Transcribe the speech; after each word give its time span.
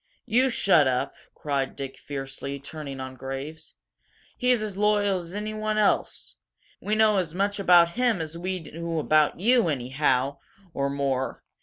"You 0.25 0.49
shut 0.49 0.87
up!" 0.87 1.13
cried 1.35 1.75
Dick, 1.75 1.99
fiercely, 1.99 2.59
turning 2.59 2.99
on 2.99 3.13
Graves. 3.13 3.75
"He's 4.35 4.63
as 4.63 4.75
loyal 4.75 5.19
as 5.19 5.35
anyone 5.35 5.77
else! 5.77 6.37
We 6.79 6.95
know 6.95 7.17
as 7.17 7.35
much 7.35 7.59
about 7.59 7.89
him 7.89 8.19
as 8.19 8.35
we 8.35 8.57
do 8.61 8.97
about 8.97 9.39
you, 9.39 9.67
anyhow 9.67 10.39
or 10.73 10.89
more! 10.89 11.43